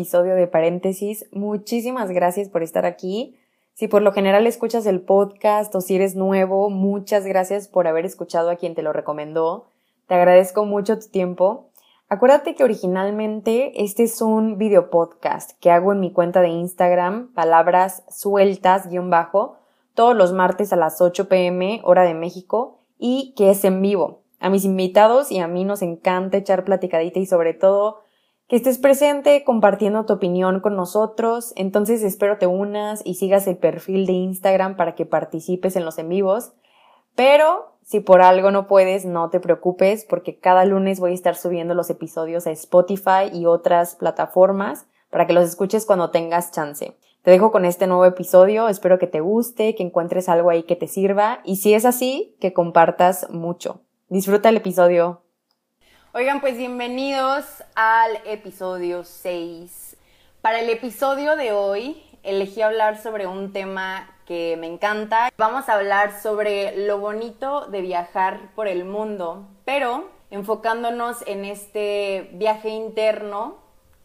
[0.00, 1.26] Episodio de Paréntesis.
[1.30, 3.36] Muchísimas gracias por estar aquí.
[3.74, 8.06] Si por lo general escuchas el podcast o si eres nuevo, muchas gracias por haber
[8.06, 9.66] escuchado a quien te lo recomendó.
[10.06, 11.68] Te agradezco mucho tu tiempo.
[12.08, 17.34] Acuérdate que originalmente este es un video podcast que hago en mi cuenta de Instagram,
[17.34, 19.58] palabras sueltas guion bajo,
[19.92, 24.22] todos los martes a las 8 pm hora de México y que es en vivo.
[24.38, 28.00] A mis invitados y a mí nos encanta echar platicadita y sobre todo
[28.50, 31.52] que estés presente compartiendo tu opinión con nosotros.
[31.54, 35.98] Entonces espero te unas y sigas el perfil de Instagram para que participes en los
[35.98, 36.50] en vivos.
[37.14, 41.36] Pero si por algo no puedes, no te preocupes porque cada lunes voy a estar
[41.36, 46.96] subiendo los episodios a Spotify y otras plataformas para que los escuches cuando tengas chance.
[47.22, 50.74] Te dejo con este nuevo episodio, espero que te guste, que encuentres algo ahí que
[50.74, 53.82] te sirva y si es así, que compartas mucho.
[54.08, 55.22] Disfruta el episodio.
[56.12, 57.44] Oigan, pues bienvenidos
[57.76, 59.96] al episodio 6.
[60.40, 65.30] Para el episodio de hoy elegí hablar sobre un tema que me encanta.
[65.38, 72.30] Vamos a hablar sobre lo bonito de viajar por el mundo, pero enfocándonos en este
[72.32, 73.58] viaje interno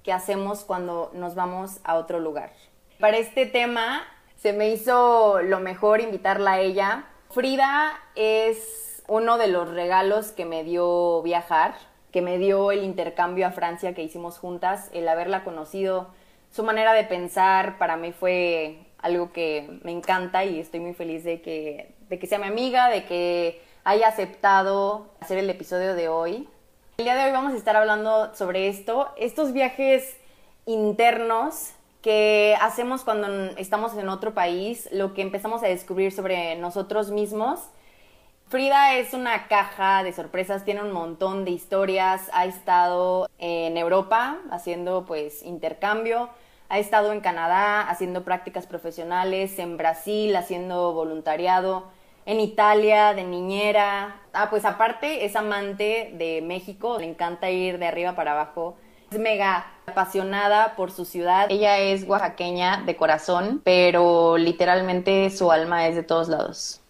[0.04, 2.52] que hacemos cuando nos vamos a otro lugar.
[3.00, 4.04] Para este tema
[4.36, 7.06] se me hizo lo mejor invitarla a ella.
[7.32, 11.74] Frida es uno de los regalos que me dio viajar,
[12.16, 16.08] que me dio el intercambio a Francia que hicimos juntas, el haberla conocido,
[16.50, 21.26] su manera de pensar para mí fue algo que me encanta y estoy muy feliz
[21.26, 26.08] de que, de que sea mi amiga, de que haya aceptado hacer el episodio de
[26.08, 26.48] hoy.
[27.00, 30.16] El día de hoy vamos a estar hablando sobre esto, estos viajes
[30.66, 33.28] internos que hacemos cuando
[33.58, 37.60] estamos en otro país, lo que empezamos a descubrir sobre nosotros mismos
[38.48, 44.38] Frida es una caja de sorpresas, tiene un montón de historias, ha estado en Europa
[44.52, 46.30] haciendo pues intercambio,
[46.70, 51.86] ha estado en Canadá haciendo prácticas profesionales, en Brasil haciendo voluntariado,
[52.28, 54.22] en Italia de niñera.
[54.32, 58.78] Ah, pues aparte es amante de México, le encanta ir de arriba para abajo.
[59.10, 61.48] Es mega apasionada por su ciudad.
[61.50, 66.85] Ella es oaxaqueña de corazón, pero literalmente su alma es de todos lados.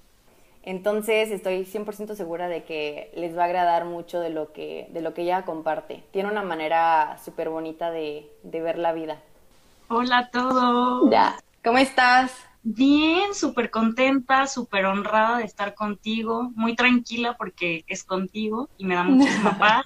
[0.66, 5.02] Entonces estoy 100% segura de que les va a agradar mucho de lo que, de
[5.02, 6.04] lo que ella comparte.
[6.12, 9.22] Tiene una manera súper bonita de, de, ver la vida.
[9.90, 11.12] Hola a todos.
[11.12, 11.38] Ya.
[11.64, 12.36] ¿Cómo estás?
[12.64, 18.96] Bien, súper contenta, súper honrada de estar contigo, muy tranquila porque es contigo y me
[18.96, 19.86] da muchísima paz.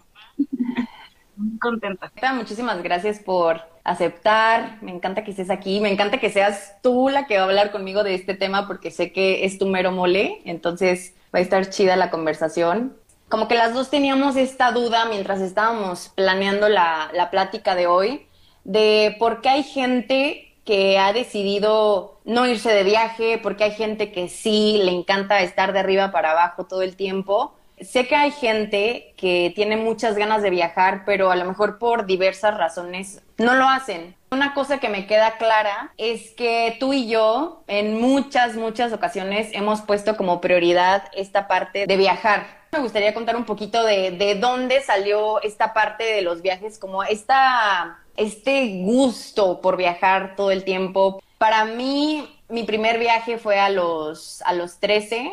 [1.35, 2.09] muy contenta.
[2.34, 7.25] Muchísimas gracias por aceptar, me encanta que estés aquí, me encanta que seas tú la
[7.25, 10.41] que va a hablar conmigo de este tema porque sé que es tu mero mole,
[10.45, 12.95] entonces va a estar chida la conversación.
[13.29, 18.28] Como que las dos teníamos esta duda mientras estábamos planeando la, la plática de hoy,
[18.63, 24.11] de por qué hay gente que ha decidido no irse de viaje, porque hay gente
[24.11, 28.31] que sí le encanta estar de arriba para abajo todo el tiempo sé que hay
[28.31, 33.56] gente que tiene muchas ganas de viajar, pero a lo mejor por diversas razones no
[33.56, 34.16] lo hacen.
[34.31, 39.50] Una cosa que me queda clara es que tú y yo en muchas, muchas ocasiones
[39.53, 42.45] hemos puesto como prioridad esta parte de viajar.
[42.72, 47.03] Me gustaría contar un poquito de, de dónde salió esta parte de los viajes, como
[47.03, 51.23] esta, este gusto por viajar todo el tiempo.
[51.40, 55.31] Para mí, mi primer viaje fue a los, a los 13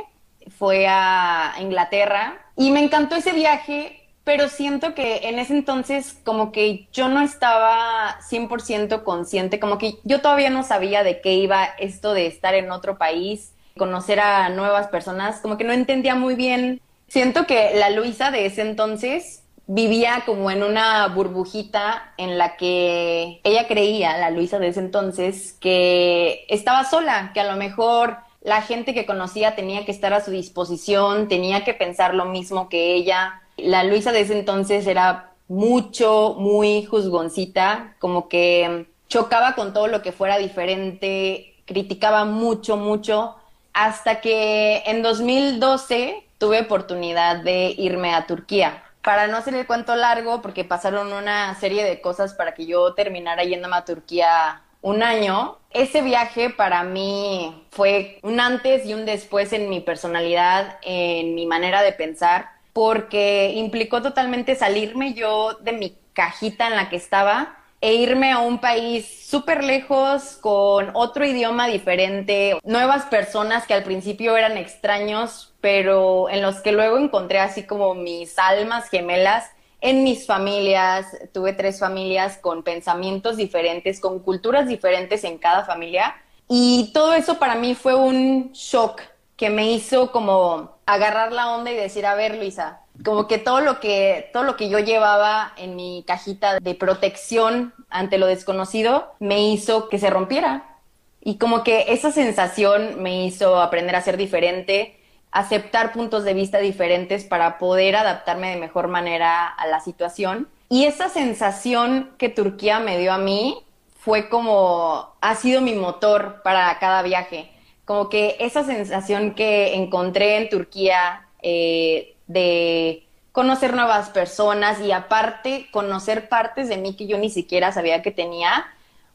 [0.49, 6.53] fue a Inglaterra y me encantó ese viaje, pero siento que en ese entonces como
[6.53, 11.65] que yo no estaba 100% consciente, como que yo todavía no sabía de qué iba
[11.79, 16.35] esto de estar en otro país, conocer a nuevas personas, como que no entendía muy
[16.35, 16.81] bien.
[17.09, 23.41] Siento que la Luisa de ese entonces vivía como en una burbujita en la que
[23.45, 28.63] ella creía, la Luisa de ese entonces, que estaba sola, que a lo mejor la
[28.63, 32.95] gente que conocía tenía que estar a su disposición, tenía que pensar lo mismo que
[32.95, 33.43] ella.
[33.57, 40.01] La Luisa de ese entonces era mucho, muy juzgoncita, como que chocaba con todo lo
[40.01, 43.35] que fuera diferente, criticaba mucho, mucho,
[43.73, 48.85] hasta que en 2012 tuve oportunidad de irme a Turquía.
[49.03, 52.95] para no hacer el cuento largo, porque pasaron una serie de cosas para que yo
[52.95, 59.05] terminara yéndome a Turquía un año, ese viaje para mí fue un antes y un
[59.05, 65.73] después en mi personalidad, en mi manera de pensar, porque implicó totalmente salirme yo de
[65.73, 71.27] mi cajita en la que estaba e irme a un país súper lejos, con otro
[71.27, 77.41] idioma diferente, nuevas personas que al principio eran extraños, pero en los que luego encontré
[77.41, 79.51] así como mis almas gemelas
[79.87, 81.07] en mis familias.
[81.33, 86.17] Tuve tres familias con pensamientos diferentes, con culturas diferentes en cada familia.
[86.49, 89.01] Y todo eso para mí fue un shock
[89.37, 93.61] que me hizo como agarrar la onda y decir, a ver, Luisa, como que todo
[93.61, 99.15] lo que todo lo que yo llevaba en mi cajita de protección ante lo desconocido
[99.21, 100.79] me hizo que se rompiera.
[101.21, 104.96] Y como que esa sensación me hizo aprender a ser diferente,
[105.37, 110.49] aceptar puntos de vista diferentes para poder adaptarme de mejor manera a la situación.
[110.71, 113.59] Y esa sensación que Turquía me dio a mí
[113.99, 117.51] fue como, ha sido mi motor para cada viaje.
[117.85, 125.69] Como que esa sensación que encontré en Turquía eh, de conocer nuevas personas y aparte
[125.71, 128.65] conocer partes de mí que yo ni siquiera sabía que tenía,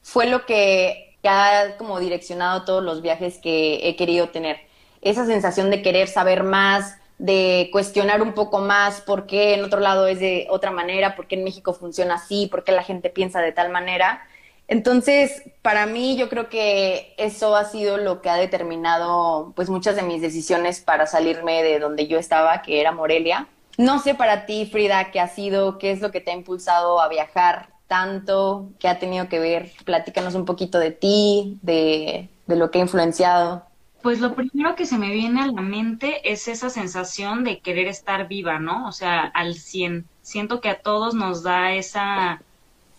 [0.04, 4.70] fue lo que ha como direccionado todos los viajes que he querido tener
[5.02, 9.80] esa sensación de querer saber más, de cuestionar un poco más por qué en otro
[9.80, 13.10] lado es de otra manera, por qué en México funciona así, por qué la gente
[13.10, 14.24] piensa de tal manera.
[14.68, 19.96] Entonces, para mí yo creo que eso ha sido lo que ha determinado pues muchas
[19.96, 23.48] de mis decisiones para salirme de donde yo estaba, que era Morelia.
[23.78, 27.02] No sé para ti, Frida, qué ha sido, qué es lo que te ha impulsado
[27.02, 29.72] a viajar tanto, qué ha tenido que ver.
[29.86, 33.66] Platícanos un poquito de ti, de, de lo que ha influenciado.
[34.02, 37.88] Pues lo primero que se me viene a la mente es esa sensación de querer
[37.88, 38.88] estar viva, ¿no?
[38.88, 40.06] O sea, al 100.
[40.22, 42.42] Siento que a todos nos da esa,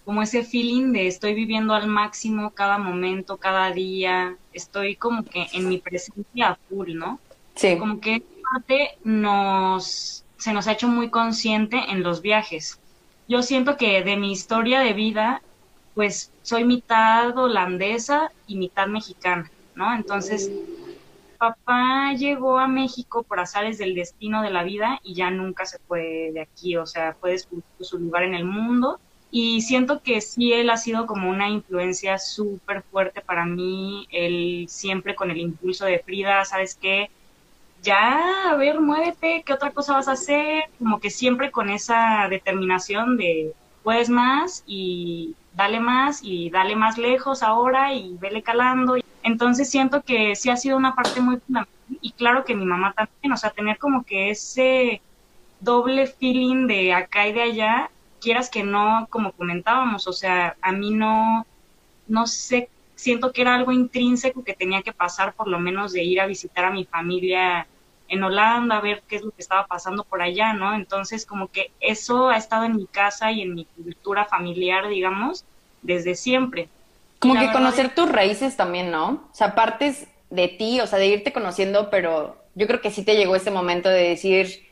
[0.04, 5.48] como ese feeling de estoy viviendo al máximo cada momento, cada día, estoy como que
[5.52, 7.18] en mi presencia a full, ¿no?
[7.56, 7.76] Sí.
[7.78, 8.22] Como que
[8.52, 12.78] parte nos, se nos ha hecho muy consciente en los viajes.
[13.28, 15.42] Yo siento que de mi historia de vida,
[15.94, 19.92] pues soy mitad holandesa y mitad mexicana, ¿no?
[19.94, 20.50] Entonces
[21.42, 25.80] papá llegó a México por azares del destino de la vida y ya nunca se
[25.80, 29.00] fue de aquí, o sea, fue descubrir su lugar en el mundo.
[29.32, 34.66] Y siento que sí, él ha sido como una influencia súper fuerte para mí, él
[34.68, 37.10] siempre con el impulso de Frida, ¿sabes qué?
[37.82, 40.66] Ya, a ver, muévete, ¿qué otra cosa vas a hacer?
[40.78, 43.52] Como que siempre con esa determinación de
[43.82, 49.01] puedes más y dale más y dale más lejos ahora y vele calando.
[49.22, 52.92] Entonces siento que sí ha sido una parte muy fundamental y claro que mi mamá
[52.92, 55.02] también, o sea, tener como que ese
[55.60, 57.90] doble feeling de acá y de allá,
[58.20, 61.46] quieras que no, como comentábamos, o sea, a mí no,
[62.06, 66.02] no sé, siento que era algo intrínseco que tenía que pasar por lo menos de
[66.04, 67.66] ir a visitar a mi familia
[68.08, 70.74] en Holanda, a ver qué es lo que estaba pasando por allá, ¿no?
[70.74, 75.44] Entonces, como que eso ha estado en mi casa y en mi cultura familiar, digamos,
[75.80, 76.68] desde siempre.
[77.22, 79.28] Como que conocer tus raíces también, ¿no?
[79.30, 83.04] O sea, partes de ti, o sea, de irte conociendo, pero yo creo que sí
[83.04, 84.66] te llegó ese momento de decir,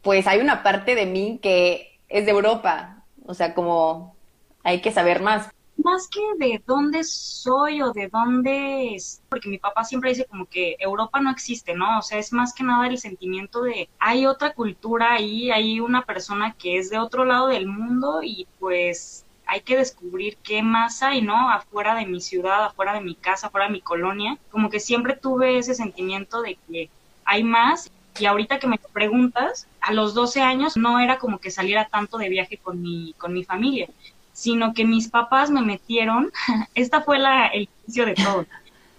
[0.00, 4.16] pues hay una parte de mí que es de Europa, o sea, como
[4.64, 5.50] hay que saber más.
[5.76, 10.46] Más que de dónde soy o de dónde es, porque mi papá siempre dice como
[10.46, 11.98] que Europa no existe, ¿no?
[11.98, 16.06] O sea, es más que nada el sentimiento de hay otra cultura ahí, hay una
[16.06, 21.02] persona que es de otro lado del mundo y pues hay que descubrir qué más
[21.02, 21.50] hay, ¿no?
[21.50, 24.38] Afuera de mi ciudad, afuera de mi casa, afuera de mi colonia.
[24.52, 26.88] Como que siempre tuve ese sentimiento de que
[27.24, 27.90] hay más.
[28.20, 32.16] Y ahorita que me preguntas, a los 12 años no era como que saliera tanto
[32.16, 33.88] de viaje con mi, con mi familia,
[34.32, 36.30] sino que mis papás me metieron,
[36.76, 38.46] esta fue el inicio de todo,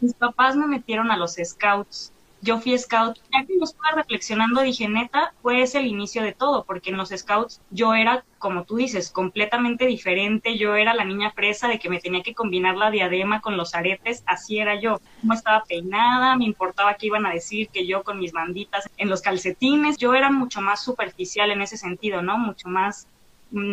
[0.02, 3.18] mis papás me metieron a los scouts yo fui scout.
[3.32, 6.98] Ya que lo estaba reflexionando, dije, neta, fue ese el inicio de todo, porque en
[6.98, 10.58] los scouts yo era, como tú dices, completamente diferente.
[10.58, 13.76] Yo era la niña fresa de que me tenía que combinar la diadema con los
[13.76, 15.00] aretes, así era yo.
[15.24, 19.10] No estaba peinada, me importaba qué iban a decir, que yo con mis banditas en
[19.10, 19.98] los calcetines.
[19.98, 22.38] Yo era mucho más superficial en ese sentido, ¿no?
[22.38, 23.08] Mucho más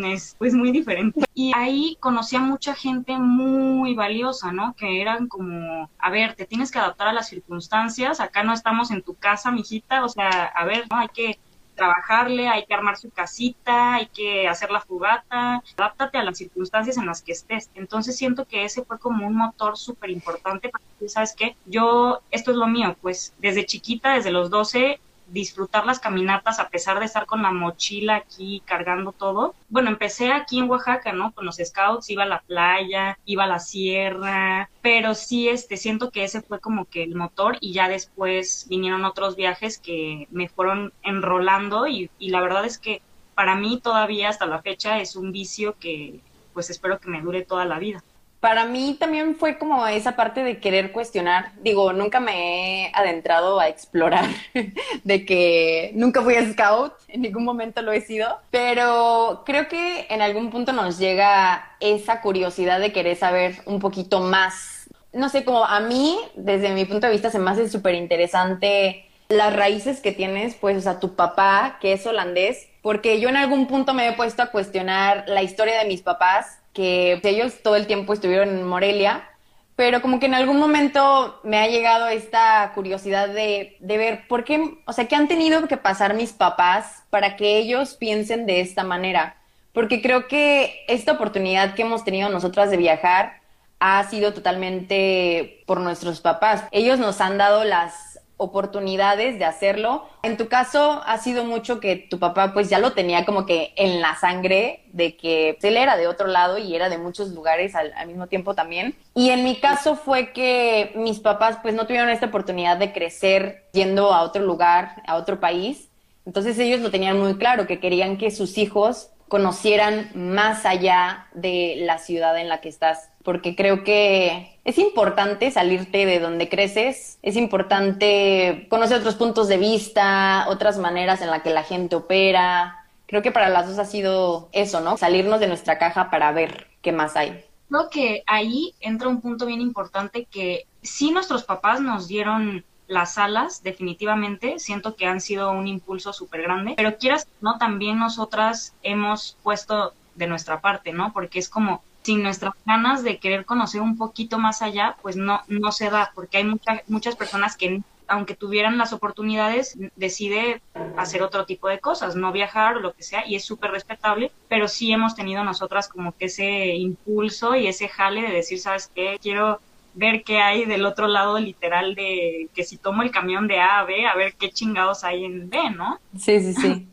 [0.05, 1.25] es pues muy diferente.
[1.35, 4.75] Y ahí conocí a mucha gente muy valiosa, ¿no?
[4.75, 8.91] Que eran como, a ver, te tienes que adaptar a las circunstancias, acá no estamos
[8.91, 10.99] en tu casa, mijita, o sea, a ver, ¿no?
[10.99, 11.39] Hay que
[11.79, 16.99] trabajarle, hay que armar su casita, hay que hacer la fugata, adáptate a las circunstancias
[16.99, 17.71] en las que estés.
[17.75, 21.57] Entonces siento que ese fue como un motor súper importante para que, ¿sabes qué?
[21.65, 26.69] Yo, esto es lo mío, pues desde chiquita, desde los 12, disfrutar las caminatas a
[26.69, 29.55] pesar de estar con la mochila aquí cargando todo.
[29.69, 31.33] Bueno, empecé aquí en Oaxaca, ¿no?
[31.33, 36.11] Con los scouts, iba a la playa, iba a la sierra, pero sí, este, siento
[36.11, 40.49] que ese fue como que el motor y ya después vinieron otros viajes que me
[40.49, 43.03] fueron enrolando y, y la verdad es que
[43.35, 46.21] para mí todavía hasta la fecha es un vicio que
[46.53, 48.03] pues espero que me dure toda la vida.
[48.41, 51.53] Para mí también fue como esa parte de querer cuestionar.
[51.61, 54.27] Digo, nunca me he adentrado a explorar,
[55.05, 60.07] de que nunca fui a scout, en ningún momento lo he sido, pero creo que
[60.09, 64.89] en algún punto nos llega esa curiosidad de querer saber un poquito más.
[65.13, 69.05] No sé, como a mí, desde mi punto de vista, se me hace súper interesante
[69.29, 73.37] las raíces que tienes, pues, o sea, tu papá, que es holandés, porque yo en
[73.37, 77.75] algún punto me he puesto a cuestionar la historia de mis papás que ellos todo
[77.75, 79.29] el tiempo estuvieron en Morelia,
[79.75, 84.45] pero como que en algún momento me ha llegado esta curiosidad de, de, ver por
[84.45, 88.61] qué, o sea, qué han tenido que pasar mis papás para que ellos piensen de
[88.61, 89.37] esta manera.
[89.73, 93.41] Porque creo que esta oportunidad que hemos tenido nosotras de viajar
[93.81, 96.63] ha sido totalmente por nuestros papás.
[96.71, 98.08] Ellos nos han dado las
[98.39, 100.09] oportunidades de hacerlo.
[100.23, 103.75] En tu caso ha sido mucho que tu papá pues ya lo tenía como que
[103.77, 107.75] en la sangre de que él era de otro lado y era de muchos lugares
[107.75, 108.95] al, mismo tiempo también.
[109.15, 113.65] Y en mi caso fue que mis papás pues no tuvieron esta oportunidad de crecer
[113.73, 115.89] yendo a otro lugar, a otro país.
[116.25, 121.77] Entonces ellos lo tenían muy claro, que querían que sus hijos conocieran más allá de
[121.81, 127.19] la ciudad en la que estás, porque creo que es importante salirte de donde creces,
[127.23, 132.85] es importante conocer otros puntos de vista, otras maneras en las que la gente opera.
[133.07, 134.97] Creo que para las dos ha sido eso, ¿no?
[134.97, 137.45] Salirnos de nuestra caja para ver qué más hay.
[137.69, 143.19] Creo que ahí entra un punto bien importante que sí nuestros papás nos dieron las
[143.19, 147.59] alas, definitivamente, siento que han sido un impulso súper grande, pero quieras, ¿no?
[147.59, 151.13] También nosotras hemos puesto de nuestra parte, ¿no?
[151.13, 155.43] Porque es como, sin nuestras ganas de querer conocer un poquito más allá, pues no,
[155.49, 160.63] no se da, porque hay muchas muchas personas que aunque tuvieran las oportunidades, decide
[160.97, 164.33] hacer otro tipo de cosas, no viajar o lo que sea, y es súper respetable,
[164.49, 168.91] pero sí hemos tenido nosotras como que ese impulso y ese jale de decir, ¿sabes
[168.95, 169.19] qué?
[169.21, 169.61] Quiero
[169.99, 173.81] ver qué hay del otro lado literal de que si tomo el camión de A
[173.81, 175.99] a B, a ver qué chingados hay en B, ¿no?
[176.17, 176.87] Sí, sí, sí.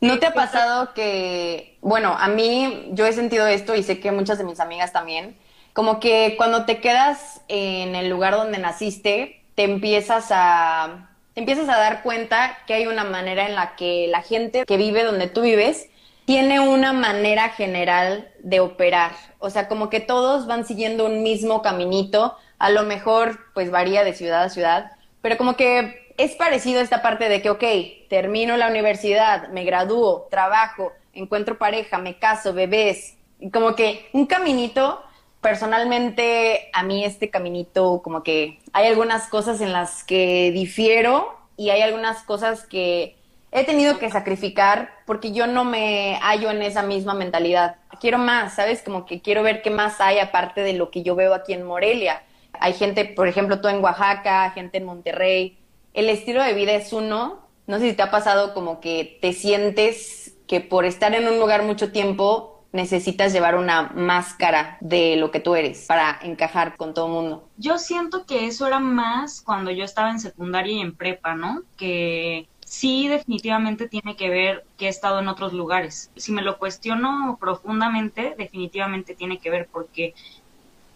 [0.00, 4.10] ¿No te ha pasado que, bueno, a mí yo he sentido esto y sé que
[4.10, 5.36] muchas de mis amigas también,
[5.72, 11.68] como que cuando te quedas en el lugar donde naciste, te empiezas a te empiezas
[11.68, 15.28] a dar cuenta que hay una manera en la que la gente que vive donde
[15.28, 15.88] tú vives
[16.24, 19.12] tiene una manera general de operar.
[19.38, 22.36] O sea, como que todos van siguiendo un mismo caminito.
[22.58, 27.02] A lo mejor, pues varía de ciudad a ciudad, pero como que es parecido esta
[27.02, 27.64] parte de que, ok,
[28.08, 33.16] termino la universidad, me gradúo, trabajo, encuentro pareja, me caso, bebés.
[33.52, 35.02] Como que un caminito,
[35.40, 41.70] personalmente, a mí este caminito, como que hay algunas cosas en las que difiero y
[41.70, 43.16] hay algunas cosas que
[43.52, 47.76] he tenido que sacrificar porque yo no me hallo en esa misma mentalidad.
[48.00, 48.82] Quiero más, ¿sabes?
[48.82, 51.62] Como que quiero ver qué más hay aparte de lo que yo veo aquí en
[51.62, 52.22] Morelia.
[52.58, 55.58] Hay gente, por ejemplo, tú en Oaxaca, gente en Monterrey.
[55.92, 57.46] El estilo de vida es uno.
[57.66, 61.38] No sé si te ha pasado como que te sientes que por estar en un
[61.38, 66.94] lugar mucho tiempo necesitas llevar una máscara de lo que tú eres para encajar con
[66.94, 67.48] todo el mundo.
[67.58, 71.62] Yo siento que eso era más cuando yo estaba en secundaria y en prepa, ¿no?
[71.76, 76.10] Que sí definitivamente tiene que ver que he estado en otros lugares.
[76.16, 80.14] Si me lo cuestiono profundamente, definitivamente tiene que ver porque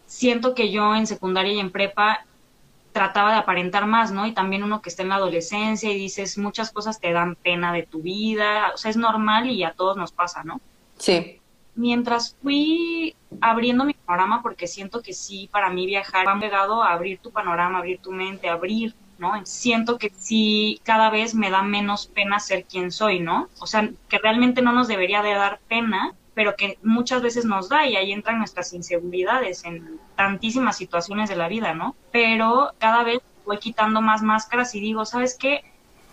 [0.06, 2.24] siento que yo en secundaria y en prepa
[2.92, 4.26] trataba de aparentar más, ¿no?
[4.26, 7.74] Y también uno que está en la adolescencia y dices muchas cosas te dan pena
[7.74, 10.62] de tu vida, o sea, es normal y a todos nos pasa, ¿no?
[10.96, 11.42] Sí.
[11.74, 16.94] Mientras fui abriendo mi panorama, porque siento que sí, para mí viajar va pegado a
[16.94, 19.32] abrir tu panorama, abrir tu mente, abrir ¿no?
[19.44, 23.48] Siento que sí, cada vez me da menos pena ser quien soy, ¿no?
[23.58, 27.68] O sea, que realmente no nos debería de dar pena, pero que muchas veces nos
[27.68, 31.96] da y ahí entran nuestras inseguridades en tantísimas situaciones de la vida, ¿no?
[32.12, 35.64] Pero cada vez voy quitando más máscaras y digo, ¿sabes qué?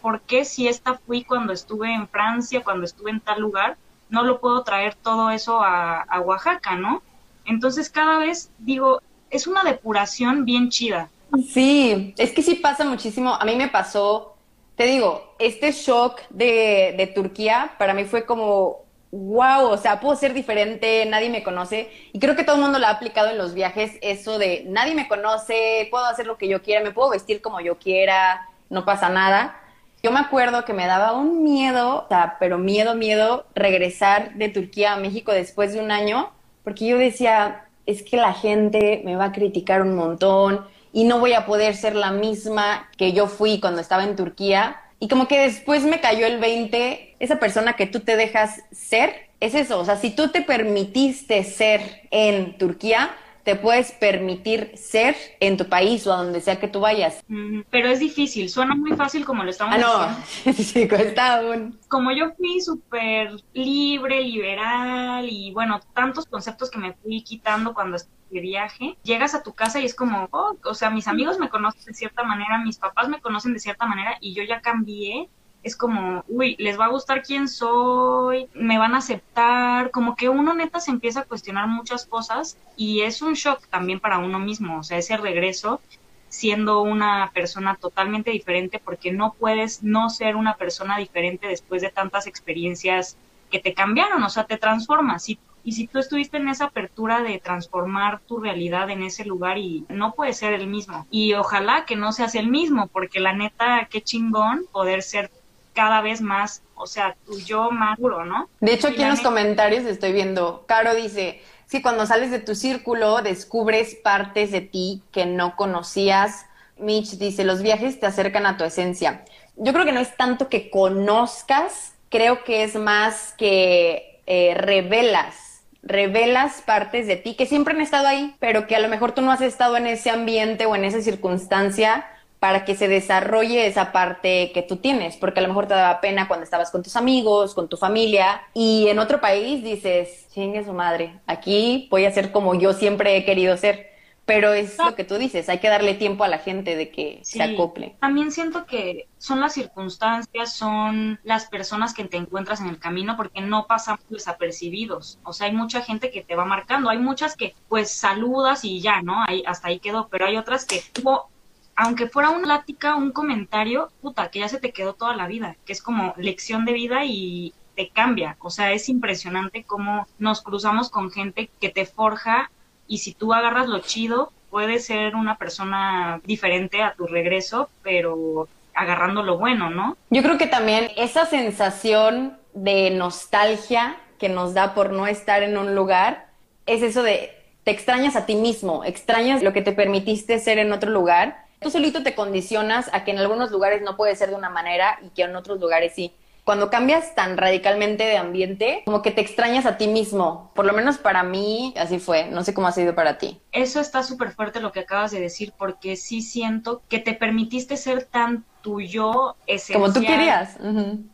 [0.01, 3.77] ¿Por qué si esta fui cuando estuve en Francia, cuando estuve en tal lugar,
[4.09, 7.01] no lo puedo traer todo eso a, a Oaxaca, ¿no?
[7.45, 11.09] Entonces cada vez digo, es una depuración bien chida,
[11.41, 13.33] Sí, es que sí pasa muchísimo.
[13.33, 14.35] A mí me pasó,
[14.75, 20.15] te digo, este shock de, de Turquía para mí fue como, wow, o sea, puedo
[20.15, 21.89] ser diferente, nadie me conoce.
[22.13, 24.93] Y creo que todo el mundo lo ha aplicado en los viajes, eso de nadie
[24.93, 28.85] me conoce, puedo hacer lo que yo quiera, me puedo vestir como yo quiera, no
[28.85, 29.59] pasa nada.
[30.03, 34.49] Yo me acuerdo que me daba un miedo, o sea, pero miedo, miedo, regresar de
[34.49, 36.31] Turquía a México después de un año,
[36.63, 41.19] porque yo decía, es que la gente me va a criticar un montón y no
[41.19, 44.77] voy a poder ser la misma que yo fui cuando estaba en Turquía.
[44.99, 49.27] Y como que después me cayó el 20, esa persona que tú te dejas ser,
[49.41, 55.15] es eso, o sea, si tú te permitiste ser en Turquía, te puedes permitir ser
[55.39, 57.23] en tu país o a donde sea que tú vayas.
[57.69, 60.53] Pero es difícil, suena muy fácil como lo estamos ah, no.
[60.53, 61.79] sí, cuesta aún.
[61.87, 67.97] Como yo fui súper libre, liberal y bueno, tantos conceptos que me fui quitando cuando
[68.33, 71.49] de viaje, llegas a tu casa y es como, oh, o sea, mis amigos me
[71.49, 75.29] conocen de cierta manera, mis papás me conocen de cierta manera y yo ya cambié
[75.63, 80.29] es como, uy, les va a gustar quién soy, me van a aceptar, como que
[80.29, 84.39] uno neta se empieza a cuestionar muchas cosas y es un shock también para uno
[84.39, 85.79] mismo, o sea, ese regreso
[86.27, 91.91] siendo una persona totalmente diferente porque no puedes no ser una persona diferente después de
[91.91, 93.17] tantas experiencias
[93.51, 95.29] que te cambiaron, o sea, te transformas.
[95.29, 99.59] Y, y si tú estuviste en esa apertura de transformar tu realidad en ese lugar
[99.59, 101.05] y no puede ser el mismo.
[101.11, 105.29] Y ojalá que no seas el mismo, porque la neta, qué chingón poder ser
[105.73, 108.49] cada vez más, o sea, tu yo más puro, ¿no?
[108.59, 112.55] De hecho, aquí en los comentarios estoy viendo, Caro dice, sí, cuando sales de tu
[112.55, 116.45] círculo descubres partes de ti que no conocías.
[116.77, 119.23] Mitch dice, los viajes te acercan a tu esencia.
[119.55, 125.63] Yo creo que no es tanto que conozcas, creo que es más que eh, revelas,
[125.83, 129.21] revelas partes de ti que siempre han estado ahí, pero que a lo mejor tú
[129.21, 132.05] no has estado en ese ambiente o en esa circunstancia
[132.43, 136.01] para que se desarrolle esa parte que tú tienes, porque a lo mejor te daba
[136.01, 140.65] pena cuando estabas con tus amigos, con tu familia, y en otro país dices, chingue
[140.65, 143.93] su madre, aquí voy a ser como yo siempre he querido ser.
[144.25, 147.19] Pero es lo que tú dices, hay que darle tiempo a la gente de que
[147.23, 147.95] se acople.
[147.99, 153.15] También siento que son las circunstancias, son las personas que te encuentras en el camino
[153.17, 155.19] porque no pasan desapercibidos.
[155.23, 158.81] O sea, hay mucha gente que te va marcando, hay muchas que pues saludas y
[158.81, 159.23] ya, ¿no?
[159.27, 161.32] Ahí, hasta ahí quedó, pero hay otras que tuvo
[161.75, 165.55] aunque fuera una plática, un comentario, puta, que ya se te quedó toda la vida,
[165.65, 168.37] que es como lección de vida y te cambia.
[168.39, 172.51] O sea, es impresionante cómo nos cruzamos con gente que te forja
[172.87, 178.47] y si tú agarras lo chido, puedes ser una persona diferente a tu regreso, pero
[178.75, 179.97] agarrando lo bueno, ¿no?
[180.09, 185.57] Yo creo que también esa sensación de nostalgia que nos da por no estar en
[185.57, 186.27] un lugar
[186.65, 187.31] es eso de
[187.63, 191.71] te extrañas a ti mismo, extrañas lo que te permitiste ser en otro lugar tú
[191.71, 195.09] solito te condicionas a que en algunos lugares no puede ser de una manera y
[195.09, 196.13] que en otros lugares sí.
[196.43, 200.51] Cuando cambias tan radicalmente de ambiente, como que te extrañas a ti mismo.
[200.53, 202.25] Por lo menos para mí así fue.
[202.25, 203.39] No sé cómo ha sido para ti.
[203.53, 207.77] Eso está súper fuerte lo que acabas de decir, porque sí siento que te permitiste
[207.77, 209.81] ser tan tuyo esencial.
[209.81, 210.57] Como tú querías.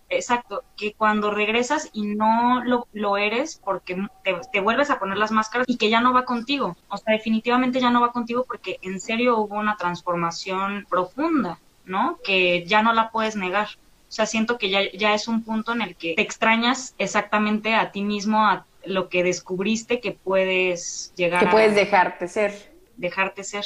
[0.07, 5.31] Exacto, que cuando regresas y no lo, lo eres porque te, vuelves a poner las
[5.31, 6.77] máscaras y que ya no va contigo.
[6.87, 12.19] O sea, definitivamente ya no va contigo porque en serio hubo una transformación profunda, ¿no?
[12.23, 13.67] Que ya no la puedes negar.
[14.07, 17.75] O sea, siento que ya, ya es un punto en el que te extrañas exactamente
[17.75, 21.45] a ti mismo, a lo que descubriste que puedes llegar a...
[21.47, 22.71] Que puedes dejarte ser.
[22.95, 23.65] Dejarte ser.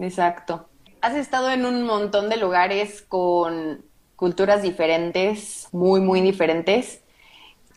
[0.00, 0.68] Exacto
[1.00, 3.84] has estado en un montón de lugares con
[4.16, 7.02] culturas diferentes, muy, muy diferentes.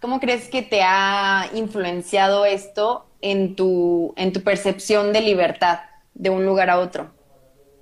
[0.01, 5.79] ¿Cómo crees que te ha influenciado esto en tu, en tu percepción de libertad
[6.13, 7.11] de un lugar a otro?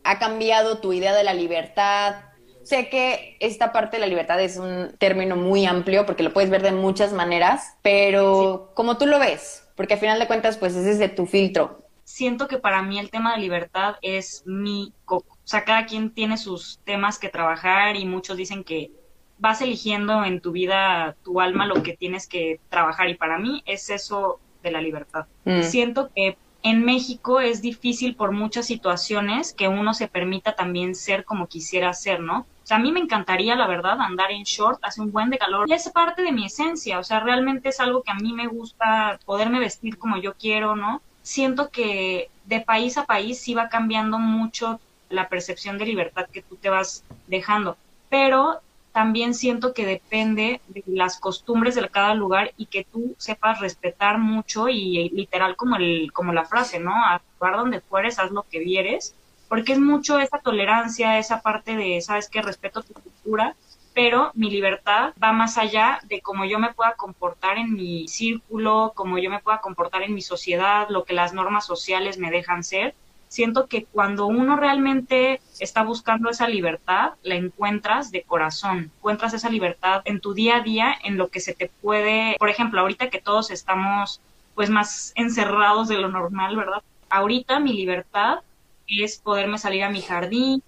[0.03, 2.15] ¿Ha cambiado tu idea de la libertad?
[2.63, 6.49] Sé que esta parte de la libertad es un término muy amplio porque lo puedes
[6.49, 9.63] ver de muchas maneras, pero ¿cómo tú lo ves?
[9.75, 12.97] Porque al final de cuentas, pues ese es de tu filtro siento que para mí
[12.97, 15.33] el tema de libertad es mi coco.
[15.33, 18.91] O sea, cada quien tiene sus temas que trabajar y muchos dicen que
[19.39, 23.09] vas eligiendo en tu vida, tu alma, lo que tienes que trabajar.
[23.09, 25.25] Y para mí es eso de la libertad.
[25.43, 25.63] Mm.
[25.63, 31.25] Siento que en México es difícil por muchas situaciones que uno se permita también ser
[31.25, 32.39] como quisiera ser, ¿no?
[32.39, 35.37] O sea, a mí me encantaría, la verdad, andar en short, hace un buen de
[35.37, 35.69] calor.
[35.69, 38.47] Y es parte de mi esencia, o sea, realmente es algo que a mí me
[38.47, 41.01] gusta, poderme vestir como yo quiero, ¿no?
[41.27, 46.41] Siento que de país a país sí va cambiando mucho la percepción de libertad que
[46.41, 47.75] tú te vas dejando,
[48.09, 48.61] pero
[48.93, 54.19] también siento que depende de las costumbres de cada lugar y que tú sepas respetar
[54.19, 56.93] mucho y literal como el como la frase, ¿no?
[56.95, 59.13] A lugar donde fueres, haz lo que vieres,
[59.49, 63.57] porque es mucho esa tolerancia, esa parte de, sabes que respeto tu cultura,
[63.97, 68.91] pero mi libertad va más allá de cómo yo me pueda comportar en mi círculo,
[68.93, 72.63] cómo yo me pueda comportar en mi sociedad, lo que las normas sociales me dejan
[72.63, 72.93] ser.
[73.27, 79.49] siento que cuando uno realmente está buscando esa libertad, la encuentras de corazón, encuentras esa
[79.49, 83.09] libertad en tu día a día, en lo que se te puede, por ejemplo, ahorita
[83.09, 84.21] que todos estamos
[84.53, 86.83] pues más encerrados de lo normal, ¿verdad?
[87.09, 88.41] Ahorita mi libertad
[88.85, 90.61] es poderme salir a mi jardín,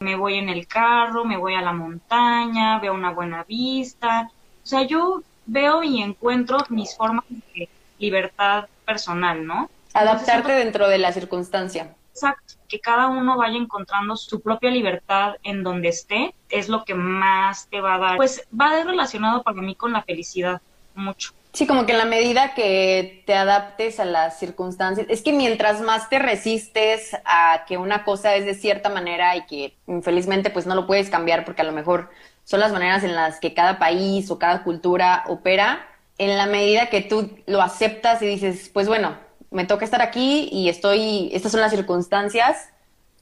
[0.00, 4.30] me voy en el carro, me voy a la montaña, veo una buena vista.
[4.64, 9.68] O sea, yo veo y encuentro mis formas de libertad personal, ¿no?
[9.92, 11.94] Adaptarte dentro de la circunstancia.
[12.12, 16.94] Exacto, que cada uno vaya encontrando su propia libertad en donde esté, es lo que
[16.94, 18.16] más te va a dar.
[18.16, 20.62] Pues va a ir relacionado para mí con la felicidad,
[20.94, 21.32] mucho.
[21.52, 25.80] Sí, como que en la medida que te adaptes a las circunstancias, es que mientras
[25.80, 30.66] más te resistes a que una cosa es de cierta manera y que infelizmente pues
[30.66, 32.08] no lo puedes cambiar porque a lo mejor
[32.44, 35.86] son las maneras en las que cada país o cada cultura opera,
[36.18, 39.16] en la medida que tú lo aceptas y dices, pues bueno,
[39.50, 42.68] me toca estar aquí y estoy, estas son las circunstancias,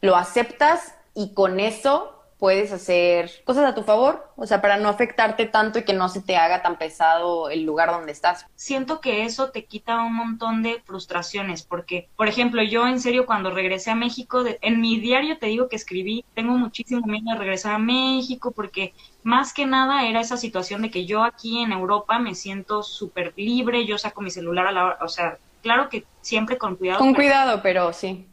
[0.02, 4.88] lo aceptas y con eso puedes hacer cosas a tu favor, o sea, para no
[4.88, 8.46] afectarte tanto y que no se te haga tan pesado el lugar donde estás.
[8.54, 13.26] Siento que eso te quita un montón de frustraciones, porque, por ejemplo, yo en serio
[13.26, 17.38] cuando regresé a México, en mi diario te digo que escribí, tengo muchísimo miedo de
[17.38, 21.72] regresar a México, porque más que nada era esa situación de que yo aquí en
[21.72, 25.88] Europa me siento súper libre, yo saco mi celular a la hora, o sea, claro
[25.88, 27.00] que siempre con cuidado.
[27.00, 28.26] Con cuidado, pero sí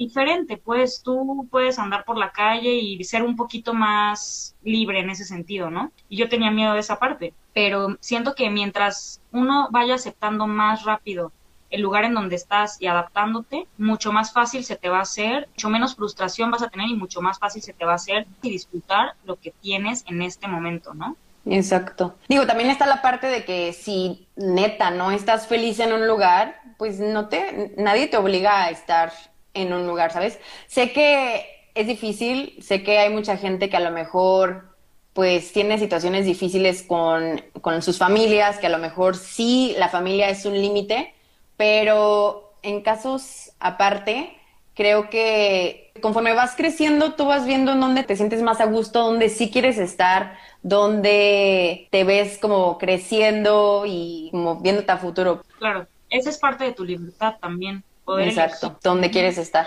[0.00, 5.10] diferente, pues tú puedes andar por la calle y ser un poquito más libre en
[5.10, 5.92] ese sentido, ¿no?
[6.08, 10.84] Y yo tenía miedo de esa parte, pero siento que mientras uno vaya aceptando más
[10.84, 11.32] rápido
[11.68, 15.48] el lugar en donde estás y adaptándote, mucho más fácil se te va a hacer,
[15.50, 18.26] mucho menos frustración vas a tener y mucho más fácil se te va a hacer
[18.40, 21.14] y disfrutar lo que tienes en este momento, ¿no?
[21.44, 22.16] Exacto.
[22.26, 26.60] Digo, también está la parte de que si neta no estás feliz en un lugar,
[26.78, 29.12] pues no te, nadie te obliga a estar
[29.54, 30.38] en un lugar, ¿sabes?
[30.66, 34.70] Sé que es difícil, sé que hay mucha gente que a lo mejor
[35.12, 40.28] pues tiene situaciones difíciles con, con sus familias, que a lo mejor sí la familia
[40.30, 41.12] es un límite,
[41.56, 44.36] pero en casos aparte,
[44.74, 49.02] creo que conforme vas creciendo, tú vas viendo en dónde te sientes más a gusto,
[49.02, 55.42] dónde sí quieres estar, dónde te ves como creciendo y como viéndote a futuro.
[55.58, 57.84] Claro, esa es parte de tu libertad también.
[58.18, 59.66] Exacto, ¿dónde quieres estar?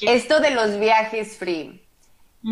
[0.00, 1.82] Esto de los viajes free,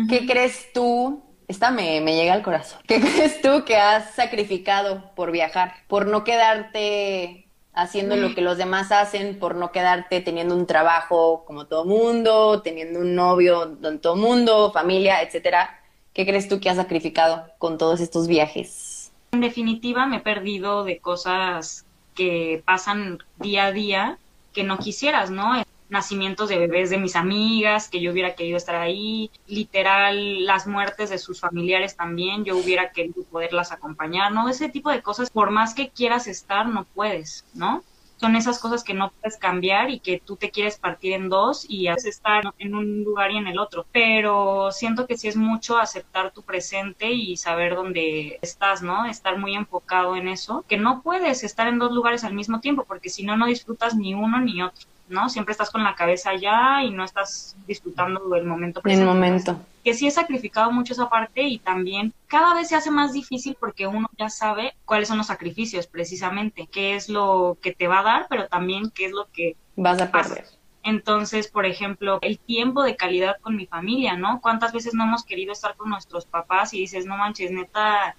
[0.09, 1.23] ¿qué crees tú?
[1.47, 2.79] Esta me, me llega al corazón.
[2.87, 5.73] ¿Qué crees tú que has sacrificado por viajar?
[5.87, 11.43] Por no quedarte haciendo lo que los demás hacen, por no quedarte teniendo un trabajo
[11.45, 15.81] como todo mundo, teniendo un novio con todo mundo, familia, etcétera.
[16.13, 19.11] ¿Qué crees tú que has sacrificado con todos estos viajes?
[19.33, 24.17] En definitiva, me he perdido de cosas que pasan día a día
[24.55, 25.61] que no quisieras, ¿no?
[25.89, 31.11] Nacimientos de bebés de mis amigas, que yo hubiera querido estar ahí, literal, las muertes
[31.11, 34.49] de sus familiares también, yo hubiera querido poderlas acompañar, ¿no?
[34.49, 37.83] Ese tipo de cosas, por más que quieras estar, no puedes, ¿no?
[38.17, 41.65] Son esas cosas que no puedes cambiar y que tú te quieres partir en dos
[41.69, 43.85] y estar en un lugar y en el otro.
[43.91, 49.05] Pero siento que sí es mucho aceptar tu presente y saber dónde estás, ¿no?
[49.05, 52.85] Estar muy enfocado en eso, que no puedes estar en dos lugares al mismo tiempo
[52.85, 54.87] porque si no, no disfrutas ni uno ni otro.
[55.07, 55.29] ¿No?
[55.29, 59.03] Siempre estás con la cabeza allá y no estás disfrutando del momento presente.
[59.03, 59.59] El momento.
[59.83, 63.55] Que sí he sacrificado mucho esa parte y también cada vez se hace más difícil
[63.59, 67.99] porque uno ya sabe cuáles son los sacrificios precisamente, qué es lo que te va
[67.99, 70.45] a dar, pero también qué es lo que vas a perder.
[70.83, 74.39] Entonces, por ejemplo, el tiempo de calidad con mi familia, ¿no?
[74.39, 78.15] ¿Cuántas veces no hemos querido estar con nuestros papás y dices, no manches, neta,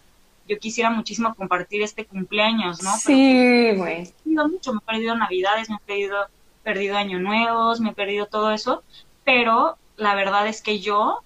[0.49, 2.97] yo quisiera muchísimo compartir este cumpleaños, ¿no?
[2.97, 4.03] Sí, güey.
[4.03, 6.27] Me he perdido mucho, me he perdido navidades, me he perdido
[6.67, 8.83] perdido año nuevos, me he perdido todo eso,
[9.23, 11.21] pero la verdad es que yo,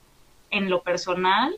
[0.51, 1.57] en lo personal,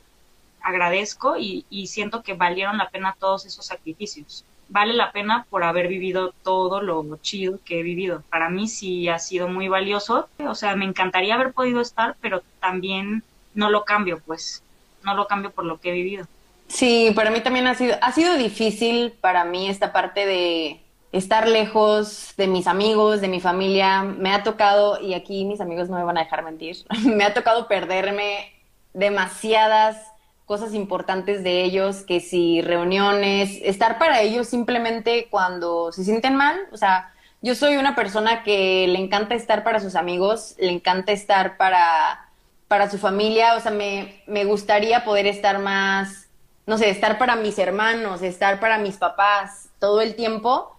[0.61, 4.45] agradezco y, siento que valieron la pena todos esos sacrificios.
[4.69, 8.23] Vale la pena por haber vivido todo lo chido que he vivido.
[8.29, 10.29] Para mí sí ha sido muy valioso.
[10.47, 13.21] O sea, me encantaría haber podido estar, pero también
[13.53, 14.63] no lo cambio, pues.
[15.03, 16.25] No lo cambio por lo que he vivido.
[16.69, 20.82] Sí, para mí también ha sido, ha sido difícil para mí esta parte de,
[21.13, 24.03] estar lejos de mis amigos, de mi familia.
[24.03, 27.33] Me ha tocado, y aquí mis amigos no me van a dejar mentir, me ha
[27.33, 28.51] tocado perderme
[28.93, 29.95] demasiadas
[30.45, 36.59] cosas importantes de ellos, que si reuniones, estar para ellos simplemente cuando se sienten mal,
[36.73, 41.11] o sea, yo soy una persona que le encanta estar para sus amigos, le encanta
[41.11, 42.29] estar para,
[42.67, 46.27] para su familia, o sea, me, me gustaría poder estar más,
[46.65, 50.73] no sé, estar para mis hermanos, estar para mis papás todo el tiempo,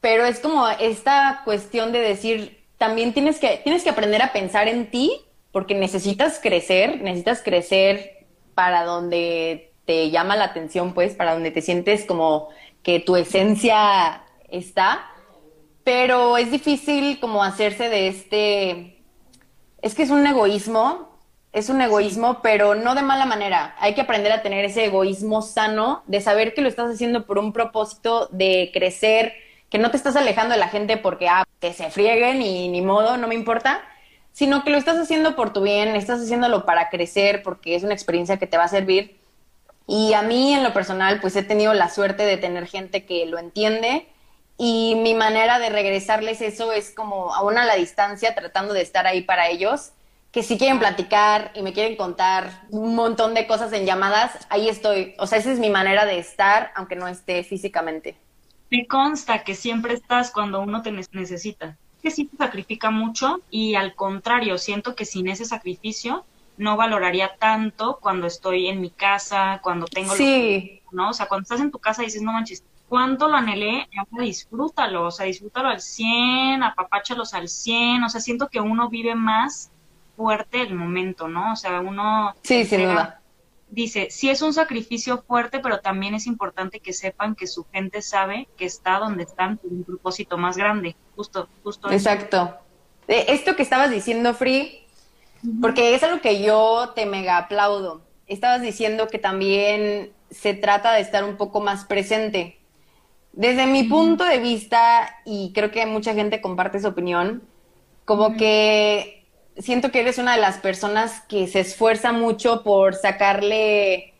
[0.00, 4.68] pero es como esta cuestión de decir, también tienes que, tienes que aprender a pensar
[4.68, 5.20] en ti
[5.52, 11.62] porque necesitas crecer, necesitas crecer para donde te llama la atención, pues, para donde te
[11.62, 12.48] sientes como
[12.82, 15.10] que tu esencia está,
[15.84, 19.02] pero es difícil como hacerse de este,
[19.80, 21.08] es que es un egoísmo,
[21.52, 23.74] es un egoísmo, pero no de mala manera.
[23.78, 27.38] Hay que aprender a tener ese egoísmo sano, de saber que lo estás haciendo por
[27.38, 29.32] un propósito de crecer,
[29.70, 32.82] que no te estás alejando de la gente porque, ah, que se frieguen y ni
[32.82, 33.82] modo, no me importa,
[34.32, 37.94] sino que lo estás haciendo por tu bien, estás haciéndolo para crecer, porque es una
[37.94, 39.18] experiencia que te va a servir.
[39.86, 43.26] Y a mí, en lo personal, pues he tenido la suerte de tener gente que
[43.26, 44.06] lo entiende
[44.58, 49.06] y mi manera de regresarles eso es como aún a la distancia, tratando de estar
[49.06, 49.92] ahí para ellos
[50.32, 54.68] que si quieren platicar y me quieren contar un montón de cosas en llamadas, ahí
[54.68, 55.14] estoy.
[55.18, 58.16] O sea, esa es mi manera de estar, aunque no esté físicamente.
[58.70, 61.76] Me consta que siempre estás cuando uno te necesita.
[62.02, 66.24] Que sí te sacrifica mucho y al contrario, siento que sin ese sacrificio
[66.56, 70.14] no valoraría tanto cuando estoy en mi casa, cuando tengo...
[70.14, 70.78] Sí.
[70.92, 71.10] ¿no?
[71.10, 75.06] O sea, cuando estás en tu casa dices, no manches, cuánto lo anhelé, ahora disfrútalo,
[75.06, 79.70] o sea, disfrútalo al 100, apapáchalos al 100, o sea, siento que uno vive más
[80.16, 81.52] fuerte el momento, ¿no?
[81.52, 82.34] O sea, uno...
[82.42, 83.17] Sí, sin duda.
[83.70, 88.00] Dice, sí es un sacrificio fuerte, pero también es importante que sepan que su gente
[88.00, 90.96] sabe que está donde están por un propósito más grande.
[91.14, 91.90] Justo, justo.
[91.90, 92.56] Exacto.
[93.06, 94.80] Esto que estabas diciendo, Free,
[95.60, 98.02] porque es algo que yo te mega aplaudo.
[98.26, 102.58] Estabas diciendo que también se trata de estar un poco más presente.
[103.32, 107.42] Desde mi punto de vista, y creo que mucha gente comparte su opinión,
[108.04, 109.17] como que
[109.58, 114.14] siento que eres una de las personas que se esfuerza mucho por sacarle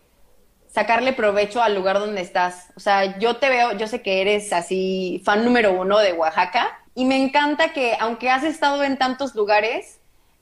[0.68, 2.68] sacarle provecho al lugar donde estás.
[2.76, 6.78] O sea, yo te veo, yo sé que eres así fan número uno de Oaxaca
[6.94, 10.00] y me encanta que aunque has estado en tantos lugares,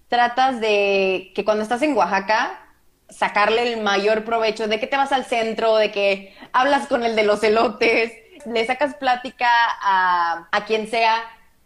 [0.08, 2.60] tratas de que cuando estás en Oaxaca
[3.08, 7.14] sacarle el mayor provecho, de que te vas al centro, de que hablas con el
[7.16, 8.12] de los elotes,
[8.44, 9.48] le sacas plática
[9.80, 11.22] a, a quien sea,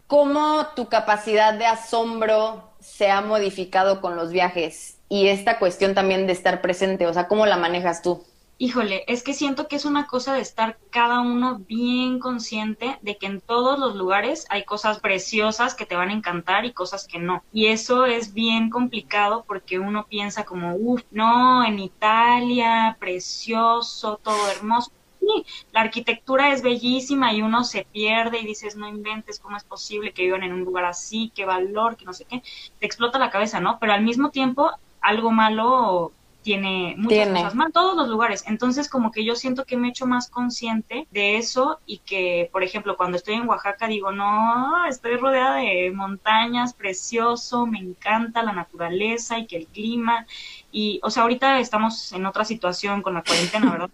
[0.07, 6.27] cómo tu capacidad de asombro se ha modificado con los viajes y esta cuestión también
[6.27, 8.23] de estar presente, o sea, ¿cómo la manejas tú?
[8.57, 13.17] Híjole, es que siento que es una cosa de estar cada uno bien consciente de
[13.17, 17.07] que en todos los lugares hay cosas preciosas que te van a encantar y cosas
[17.07, 17.43] que no.
[17.51, 24.37] Y eso es bien complicado porque uno piensa como, uff, no, en Italia, precioso, todo
[24.51, 24.91] hermoso
[25.21, 29.63] sí, la arquitectura es bellísima y uno se pierde y dices, no inventes, ¿cómo es
[29.63, 31.31] posible que vivan en un lugar así?
[31.33, 31.95] ¿Qué valor?
[31.95, 32.43] ¿Qué no sé qué?
[32.79, 33.79] Te explota la cabeza, ¿no?
[33.79, 38.43] Pero al mismo tiempo, algo malo tiene muchas cosas mal, todos los lugares.
[38.47, 42.49] Entonces, como que yo siento que me he hecho más consciente de eso y que,
[42.51, 48.43] por ejemplo, cuando estoy en Oaxaca digo, no, estoy rodeada de montañas, precioso, me encanta
[48.43, 50.25] la naturaleza y que el clima.
[50.71, 53.89] Y, o sea, ahorita estamos en otra situación con la cuarentena, ¿verdad?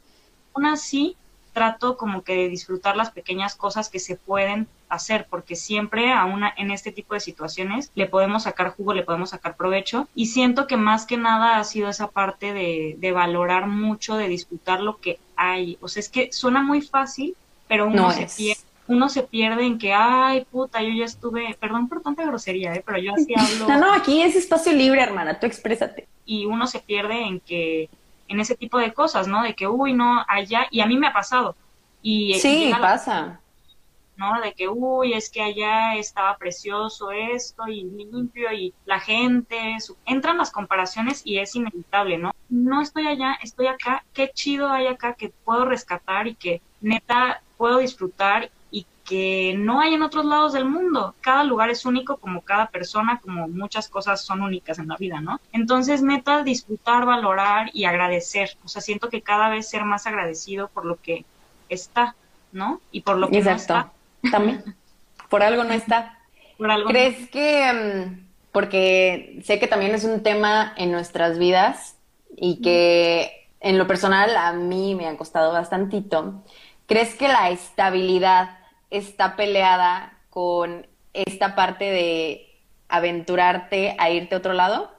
[0.58, 1.16] Aún así
[1.54, 6.26] trato como que de disfrutar las pequeñas cosas que se pueden hacer, porque siempre a
[6.26, 10.28] una, en este tipo de situaciones le podemos sacar jugo, le podemos sacar provecho y
[10.28, 14.82] siento que más que nada ha sido esa parte de, de valorar mucho, de disfrutar
[14.82, 15.78] lo que hay.
[15.82, 17.36] O sea, es que suena muy fácil,
[17.68, 21.90] pero uno se pierde uno se pierde en que, ay, puta, yo ya estuve, perdón
[21.90, 22.84] por tanta grosería, ¿eh?
[22.86, 23.68] pero yo así hablo.
[23.68, 26.08] No, no, aquí es espacio libre, hermana, tú exprésate.
[26.26, 27.90] Y uno se pierde en que
[28.28, 29.44] en ese tipo de cosas, ¿no?
[29.44, 31.56] De que, uy, no, allá, y a mí me ha pasado.
[32.02, 33.40] Y, sí, pasa.
[34.18, 34.42] ¿no?
[34.42, 40.38] De que, uy, es que allá estaba precioso esto y limpio y la gente, entran
[40.38, 42.32] las comparaciones y es inevitable, ¿no?
[42.50, 47.42] No estoy allá, estoy acá, qué chido hay acá que puedo rescatar y que neta
[47.58, 48.50] puedo disfrutar
[49.08, 51.16] que no hay en otros lados del mundo.
[51.22, 55.22] Cada lugar es único como cada persona, como muchas cosas son únicas en la vida,
[55.22, 55.40] ¿no?
[55.54, 58.58] Entonces, neta, disfrutar, valorar y agradecer.
[58.66, 61.24] O sea, siento que cada vez ser más agradecido por lo que
[61.70, 62.16] está,
[62.52, 62.82] ¿no?
[62.92, 63.92] Y por lo que no está.
[64.30, 64.64] También.
[65.30, 66.20] Por algo no está.
[66.58, 71.98] Por algo ¿Crees que, mm, porque sé que también es un tema en nuestras vidas
[72.38, 76.44] y que en lo personal a mí me ha costado bastantito,
[76.86, 78.57] ¿crees que la estabilidad
[78.90, 84.92] está peleada con esta parte de aventurarte a irte a otro lado?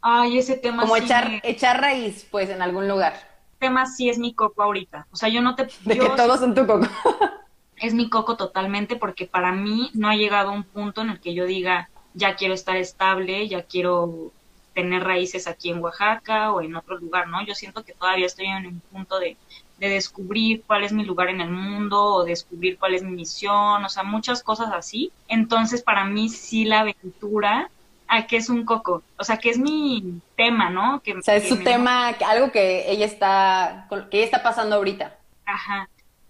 [0.00, 3.14] Ay, ese tema Como echar, echar raíz, pues, en algún lugar.
[3.58, 5.06] tema sí es mi coco ahorita.
[5.12, 5.68] O sea, yo no te...
[5.84, 6.86] De que todos son tu coco.
[7.76, 11.34] es mi coco totalmente porque para mí no ha llegado un punto en el que
[11.34, 14.32] yo diga, ya quiero estar estable, ya quiero
[14.72, 17.44] tener raíces aquí en Oaxaca o en otro lugar, ¿no?
[17.44, 19.36] Yo siento que todavía estoy en un punto de
[19.82, 23.84] de descubrir cuál es mi lugar en el mundo o descubrir cuál es mi misión,
[23.84, 25.10] o sea, muchas cosas así.
[25.26, 27.68] Entonces, para mí sí la aventura,
[28.06, 31.00] a que es un coco, o sea, que es mi tema, ¿no?
[31.02, 35.18] Que, o sea, es su tema, algo que ella está, que ella está pasando ahorita.
[35.46, 35.88] Ajá.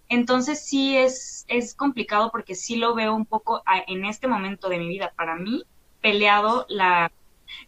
[0.08, 4.78] Entonces sí es, es complicado porque sí lo veo un poco en este momento de
[4.78, 5.64] mi vida, para mí,
[6.00, 7.12] peleado la,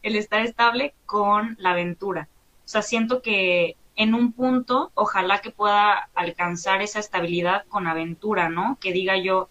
[0.02, 2.28] el estar estable con la aventura.
[2.64, 8.48] O sea, siento que en un punto, ojalá que pueda alcanzar esa estabilidad con aventura,
[8.48, 8.78] ¿no?
[8.80, 9.48] Que diga yo,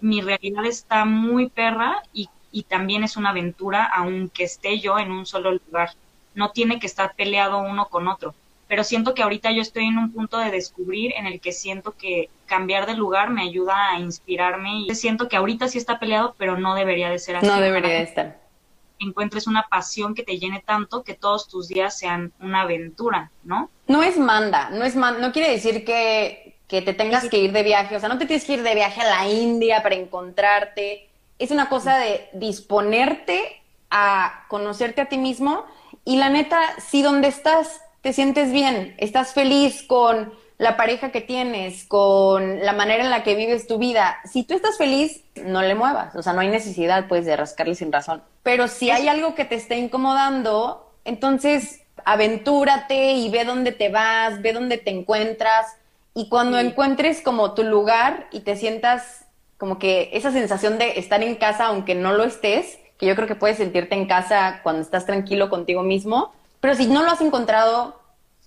[0.00, 5.10] mi realidad está muy perra y, y también es una aventura, aunque esté yo en
[5.10, 5.90] un solo lugar.
[6.34, 8.34] No tiene que estar peleado uno con otro.
[8.68, 11.96] Pero siento que ahorita yo estoy en un punto de descubrir en el que siento
[11.98, 16.36] que cambiar de lugar me ayuda a inspirarme y siento que ahorita sí está peleado,
[16.38, 17.48] pero no debería de ser así.
[17.48, 18.49] No debería de estar
[19.00, 23.70] encuentres una pasión que te llene tanto que todos tus días sean una aventura, ¿no?
[23.88, 27.62] No es manda, no es no quiere decir que, que te tengas que ir de
[27.62, 31.08] viaje, o sea, no te tienes que ir de viaje a la India para encontrarte.
[31.38, 35.64] Es una cosa de disponerte a conocerte a ti mismo
[36.04, 41.22] y la neta, si donde estás te sientes bien, estás feliz con la pareja que
[41.22, 44.18] tienes, con la manera en la que vives tu vida.
[44.30, 46.14] Si tú estás feliz, no le muevas.
[46.14, 48.22] O sea, no hay necesidad, pues, de rascarle sin razón.
[48.42, 54.42] Pero si hay algo que te está incomodando, entonces aventúrate y ve dónde te vas,
[54.42, 55.78] ve dónde te encuentras.
[56.12, 59.24] Y cuando encuentres como tu lugar y te sientas
[59.56, 63.26] como que esa sensación de estar en casa, aunque no lo estés, que yo creo
[63.26, 66.34] que puedes sentirte en casa cuando estás tranquilo contigo mismo.
[66.60, 67.98] Pero si no lo has encontrado,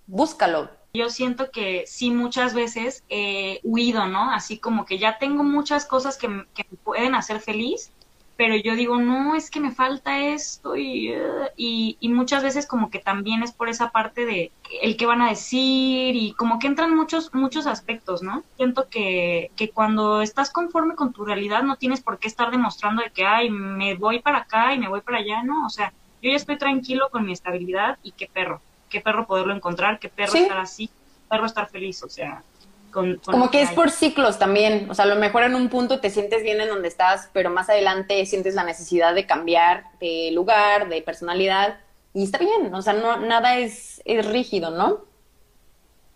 [0.05, 4.29] búscalo yo siento que sí muchas veces he huido, ¿no?
[4.29, 6.45] Así como que ya tengo muchas cosas que, me
[6.83, 7.91] pueden hacer feliz,
[8.37, 11.11] pero yo digo, no, es que me falta esto y,
[11.57, 14.51] y, y, muchas veces como que también es por esa parte de
[14.83, 18.43] el que van a decir y como que entran muchos, muchos aspectos, ¿no?
[18.57, 23.01] Siento que, que cuando estás conforme con tu realidad no tienes por qué estar demostrando
[23.01, 25.65] de que, ay, me voy para acá y me voy para allá, ¿no?
[25.65, 28.61] O sea, yo ya estoy tranquilo con mi estabilidad y qué perro
[28.93, 32.43] qué perro poderlo encontrar, qué perro estar así, qué perro estar feliz, o sea,
[32.91, 35.99] con, como que, es por ciclos también, o sea, a lo mejor en un punto
[35.99, 40.29] te sientes bien en donde estás, pero más adelante sientes la necesidad de cambiar de
[40.31, 41.79] lugar, de personalidad,
[42.13, 45.05] y está bien, o sea, no, nada es, es rígido, ¿no?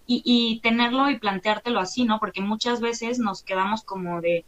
[0.05, 2.19] Y, y tenerlo y planteártelo así, ¿no?
[2.19, 4.45] Porque muchas veces nos quedamos como de,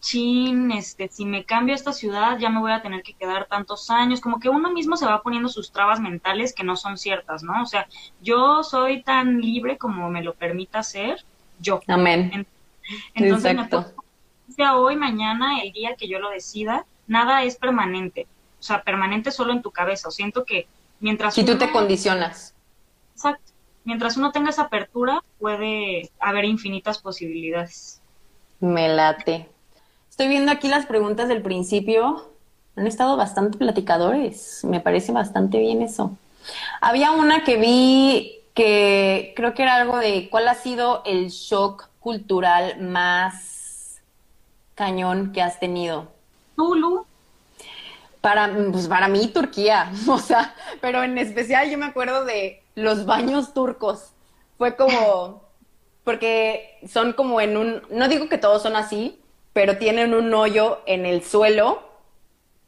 [0.00, 3.46] chin, este, si me cambio a esta ciudad ya me voy a tener que quedar
[3.46, 6.98] tantos años, como que uno mismo se va poniendo sus trabas mentales que no son
[6.98, 7.62] ciertas, ¿no?
[7.62, 7.88] O sea,
[8.20, 11.24] yo soy tan libre como me lo permita ser
[11.58, 11.80] yo.
[11.88, 12.46] Amén.
[13.14, 13.56] Entonces,
[14.54, 18.26] sea hoy, mañana, el día que yo lo decida, nada es permanente.
[18.58, 20.08] O sea, permanente solo en tu cabeza.
[20.08, 20.66] O siento que
[21.00, 21.34] mientras...
[21.34, 22.54] Si tú te condicionas.
[23.14, 23.52] Exacto.
[23.84, 28.02] Mientras uno tenga esa apertura, puede haber infinitas posibilidades.
[28.60, 29.48] Me late.
[30.18, 32.28] Estoy viendo aquí las preguntas del principio.
[32.74, 34.64] Han estado bastante platicadores.
[34.64, 36.10] Me parece bastante bien eso.
[36.80, 41.88] Había una que vi que creo que era algo de cuál ha sido el shock
[42.00, 44.00] cultural más
[44.74, 46.08] cañón que has tenido.
[46.56, 47.06] Tulu.
[48.20, 49.92] Para, pues para mí, Turquía.
[50.08, 54.10] O sea, pero en especial yo me acuerdo de los baños turcos.
[54.56, 55.44] Fue como,
[56.02, 59.16] porque son como en un, no digo que todos son así,
[59.52, 61.82] pero tienen un hoyo en el suelo.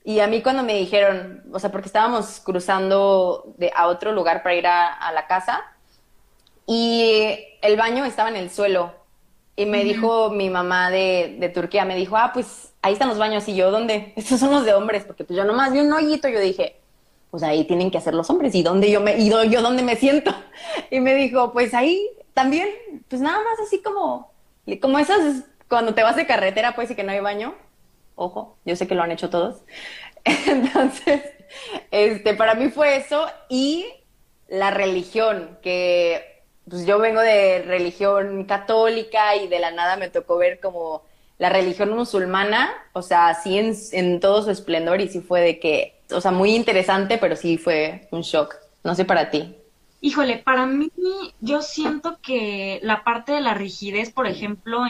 [0.04, 4.42] Y a mí cuando me dijeron, o sea, porque estábamos cruzando de, a otro lugar
[4.42, 5.62] para ir a, la casa,
[6.66, 8.94] y el baño estaba en el suelo.
[9.56, 13.18] Y me dijo mi mamá de, de, Turquía, me dijo, ah, pues ahí están los
[13.18, 13.46] baños.
[13.48, 14.12] Y yo, ¿dónde?
[14.16, 16.28] Estos son los de hombres, porque pues yo nomás vi un hoyito.
[16.28, 16.80] Yo dije,
[17.30, 18.54] pues ahí tienen que hacer los hombres.
[18.54, 20.34] ¿Y dónde yo me, y yo dónde me siento?
[20.90, 22.68] Y me dijo, pues ahí también,
[23.08, 24.32] pues nada más así como,
[24.80, 27.54] como esas cuando te vas de carretera, pues, y que no hay baño,
[28.16, 29.62] ojo, yo sé que lo han hecho todos.
[30.24, 31.22] Entonces,
[31.90, 33.86] este, para mí fue eso y
[34.48, 40.36] la religión, que pues yo vengo de religión católica y de la nada me tocó
[40.36, 41.02] ver como
[41.38, 45.58] la religión musulmana, o sea, así en, en todo su esplendor y sí fue de
[45.58, 48.56] que, o sea, muy interesante, pero sí fue un shock.
[48.84, 49.56] No sé para ti.
[50.02, 50.90] Híjole, para mí
[51.40, 54.84] yo siento que la parte de la rigidez, por ejemplo,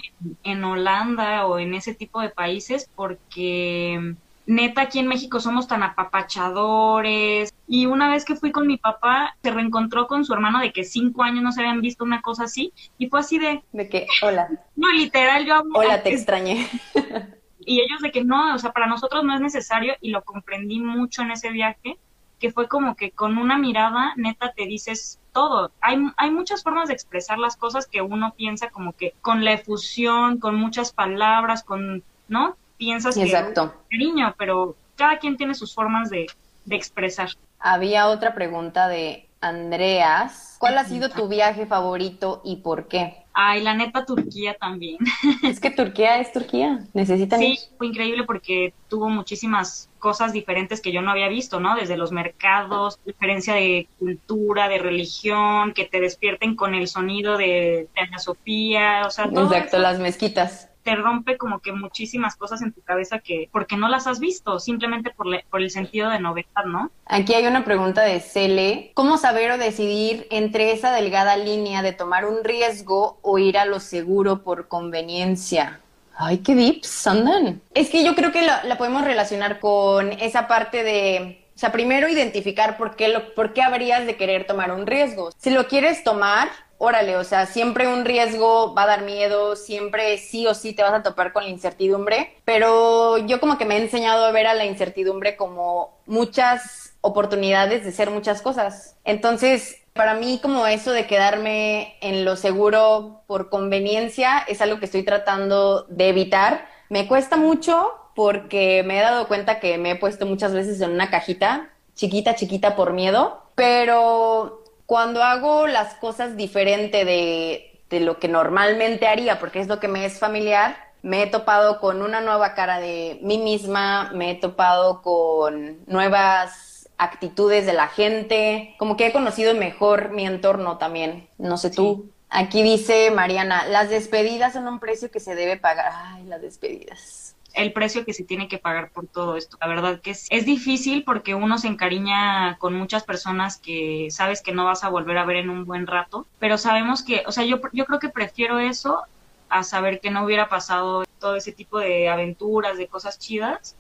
[0.44, 4.14] en, Holanda o en ese tipo de países, porque
[4.46, 7.52] neta aquí en México somos tan apapachadores.
[7.66, 10.84] Y una vez que fui con mi papá, se reencontró con su hermano de que
[10.84, 12.72] cinco años no se habían visto una cosa así.
[12.96, 13.64] Y fue así de...
[13.72, 14.48] De que, hola.
[14.76, 16.68] No, literal, yo Hola, te extrañé.
[17.58, 20.78] y ellos de que no, o sea, para nosotros no es necesario y lo comprendí
[20.78, 21.98] mucho en ese viaje
[22.40, 25.70] que fue como que con una mirada neta te dices todo.
[25.80, 29.52] Hay, hay muchas formas de expresar las cosas que uno piensa como que con la
[29.52, 32.56] efusión, con muchas palabras, con, ¿no?
[32.78, 33.74] Piensas Exacto.
[33.88, 36.26] que cariño, pero cada quien tiene sus formas de,
[36.64, 37.28] de expresar.
[37.58, 40.49] Había otra pregunta de Andreas.
[40.60, 43.24] ¿Cuál ha sido tu viaje favorito y por qué?
[43.32, 44.98] Ay, la neta, Turquía también.
[45.42, 46.80] Es que Turquía es Turquía.
[46.92, 47.58] Necesitan Sí, ir.
[47.78, 51.76] fue increíble porque tuvo muchísimas cosas diferentes que yo no había visto, ¿no?
[51.76, 57.88] Desde los mercados, diferencia de cultura, de religión, que te despierten con el sonido de
[57.94, 60.69] Tania Sofía, o sea, todo Exacto, eso las mezquitas.
[60.90, 64.58] Te rompe como que muchísimas cosas en tu cabeza que, porque no las has visto,
[64.58, 65.28] simplemente por,
[65.60, 66.90] el sentido de novedad, ¿no?
[67.06, 68.90] Aquí hay una pregunta de Cele.
[68.94, 73.66] ¿Cómo saber o decidir entre esa delgada línea de tomar un riesgo o ir a
[73.66, 75.78] lo seguro por conveniencia?
[76.16, 77.60] Ay, qué dips andan.
[77.72, 82.08] Es que yo creo que la, podemos relacionar con esa parte de, o sea, primero
[82.08, 85.30] identificar por qué, por qué habrías de querer tomar un riesgo.
[85.38, 86.48] Si lo quieres tomar,
[86.82, 90.82] órale, o sea, siempre un riesgo va a dar miedo, siempre sí o sí te
[90.82, 94.46] vas a topar con la incertidumbre, pero yo como que me he enseñado a ver
[94.46, 98.96] a la incertidumbre como muchas oportunidades de ser muchas cosas.
[99.04, 104.86] Entonces, para mí como eso de quedarme en lo seguro por conveniencia es algo que
[104.86, 106.66] estoy tratando de evitar.
[106.88, 110.92] Me cuesta mucho porque me he dado cuenta que me he puesto muchas veces en
[110.92, 114.59] una cajita chiquita, chiquita por miedo, pero
[114.90, 119.86] cuando hago las cosas diferente de, de lo que normalmente haría, porque es lo que
[119.86, 124.34] me es familiar, me he topado con una nueva cara de mí misma, me he
[124.34, 131.28] topado con nuevas actitudes de la gente, como que he conocido mejor mi entorno también,
[131.38, 132.10] no sé tú.
[132.28, 135.92] Aquí dice Mariana, las despedidas son un precio que se debe pagar.
[135.94, 137.36] Ay, las despedidas.
[137.54, 139.56] El precio que se tiene que pagar por todo esto.
[139.60, 144.52] La verdad que es, difícil porque uno se encariña con muchas personas que sabes que
[144.52, 147.44] no vas a volver a ver en un buen rato, pero sabemos que, o sea,
[147.44, 149.02] yo, yo creo que prefiero eso
[149.48, 153.76] a saber que no hubiera pasado todo ese tipo de aventuras, de cosas chidas.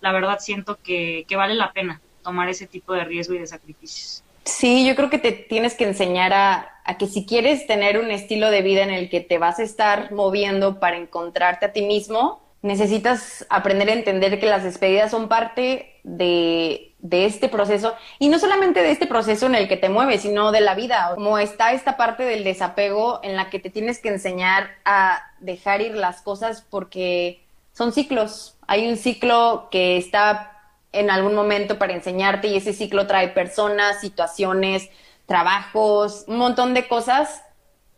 [0.00, 3.46] La verdad siento que, que vale la pena tomar ese tipo de riesgo y de
[3.46, 4.22] sacrificios.
[4.48, 8.50] Sí, yo creo que te tienes que enseñar a, que si quieres tener un estilo
[8.50, 12.40] de vida en el que te vas a estar moviendo para encontrarte a ti mismo,
[12.62, 18.38] necesitas aprender a entender que las despedidas son parte de, de, este proceso y no
[18.38, 21.12] solamente de este proceso en el que te mueves, sino de la vida.
[21.14, 25.80] Como está esta parte del desapego en la que te tienes que enseñar a dejar
[25.82, 28.56] ir las cosas porque son ciclos.
[28.66, 30.52] Hay un ciclo que está
[30.92, 34.90] en algún momento para enseñarte y ese ciclo trae personas, situaciones,
[35.26, 37.42] trabajos, un montón de cosas,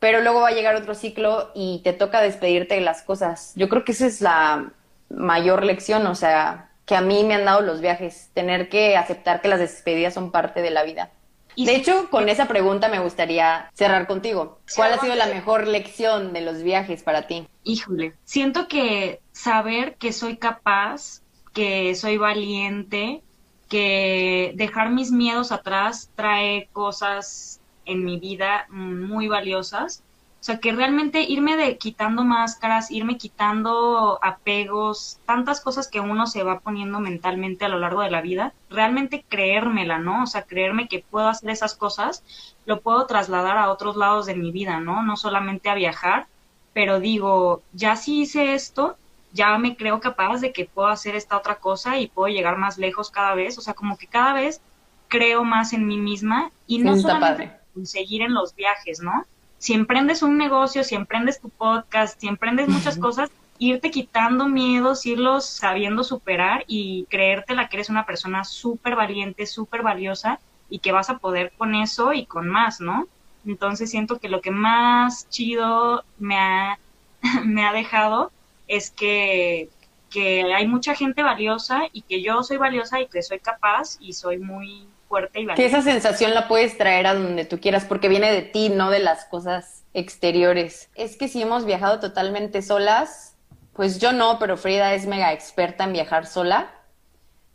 [0.01, 3.53] pero luego va a llegar otro ciclo y te toca despedirte de las cosas.
[3.55, 4.73] Yo creo que esa es la
[5.09, 9.41] mayor lección, o sea, que a mí me han dado los viajes, tener que aceptar
[9.41, 11.11] que las despedidas son parte de la vida.
[11.55, 14.61] Y de hecho, con esa pregunta me gustaría cerrar contigo.
[14.75, 17.47] ¿Cuál ha sido la mejor lección de los viajes para ti?
[17.65, 21.23] Híjole, siento que saber que soy capaz
[21.53, 23.23] que soy valiente,
[23.69, 27.60] que dejar mis miedos atrás trae cosas
[27.91, 30.03] en mi vida muy valiosas.
[30.41, 36.27] O sea, que realmente irme de quitando máscaras, irme quitando apegos, tantas cosas que uno
[36.27, 40.23] se va poniendo mentalmente a lo largo de la vida, realmente creérmela, ¿no?
[40.23, 42.25] O sea, creerme que puedo hacer esas cosas,
[42.65, 45.03] lo puedo trasladar a otros lados de mi vida, ¿no?
[45.03, 46.27] No solamente a viajar,
[46.73, 48.97] pero digo, ya si hice esto,
[49.33, 52.79] ya me creo capaz de que puedo hacer esta otra cosa y puedo llegar más
[52.79, 53.59] lejos cada vez.
[53.59, 54.63] O sea, como que cada vez
[55.09, 57.60] creo más en mí misma y no solamente padre.
[57.75, 59.25] Conseguir en los viajes, ¿no?
[59.59, 65.05] Si emprendes un negocio, si emprendes tu podcast, si emprendes muchas cosas, irte quitando miedos,
[65.05, 70.41] irlos sabiendo superar y creértela que eres una persona súper valiente, súper valiosa
[70.71, 73.07] y que vas a poder con eso y con más, ¿no?
[73.45, 76.79] Entonces siento que lo que más chido me ha,
[77.45, 78.33] me ha dejado
[78.67, 79.69] es que,
[80.09, 84.15] que hay mucha gente valiosa y que yo soy valiosa y que soy capaz y
[84.15, 85.61] soy muy fuerte y valiente.
[85.61, 88.91] Que esa sensación la puedes traer a donde tú quieras porque viene de ti, no
[88.91, 90.89] de las cosas exteriores.
[90.95, 93.37] Es que si hemos viajado totalmente solas,
[93.75, 96.71] pues yo no, pero Frida es mega experta en viajar sola.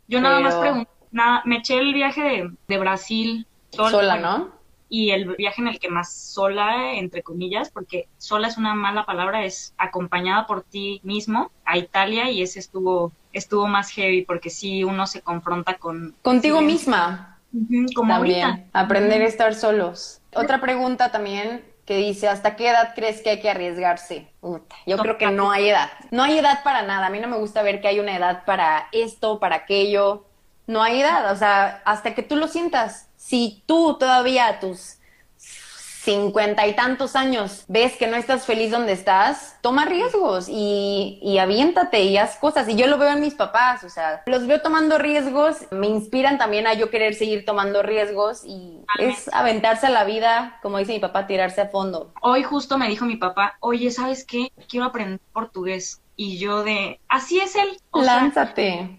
[0.06, 0.48] Yo nada pero...
[0.48, 4.56] más pregunté, nada, me eché el viaje de, de Brasil sola, sola ¿no?
[4.88, 9.04] y el viaje en el que más sola, entre comillas, porque sola es una mala
[9.04, 14.48] palabra, es acompañada por ti mismo a Italia y ese estuvo estuvo más heavy porque
[14.48, 17.35] sí uno se confronta con contigo sí, misma.
[17.56, 18.68] Uh -huh, como también ahorita.
[18.72, 20.20] aprender a estar solos.
[20.34, 24.28] Otra pregunta también que dice, ¿hasta qué edad crees que hay que arriesgarse?
[24.86, 25.90] Yo creo que no hay edad.
[26.10, 27.06] No hay edad para nada.
[27.06, 30.26] A mí no me gusta ver que hay una edad para esto, para aquello.
[30.66, 34.98] No hay edad, o sea, hasta que tú lo sientas si tú todavía a tus
[36.06, 41.38] cincuenta y tantos años, ves que no estás feliz donde estás, toma riesgos y, y
[41.38, 42.68] aviéntate y haz cosas.
[42.68, 46.38] Y yo lo veo en mis papás, o sea, los veo tomando riesgos, me inspiran
[46.38, 50.92] también a yo querer seguir tomando riesgos y es aventarse a la vida, como dice
[50.92, 52.12] mi papá, tirarse a fondo.
[52.22, 54.52] Hoy justo me dijo mi papá, oye, ¿sabes qué?
[54.68, 56.00] Quiero aprender portugués.
[56.14, 57.78] Y yo de, así es él.
[57.90, 58.98] O Lánzate.